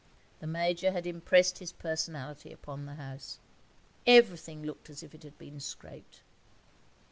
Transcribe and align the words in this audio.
The 0.39 0.47
Major 0.47 0.91
had 0.91 1.05
impressed 1.05 1.59
his 1.59 1.71
personality 1.71 2.51
upon 2.51 2.87
the 2.87 2.95
house. 2.95 3.37
Everything 4.07 4.63
looked 4.63 4.89
as 4.89 5.03
if 5.03 5.13
it 5.13 5.21
had 5.21 5.37
been 5.37 5.59
scraped. 5.59 6.21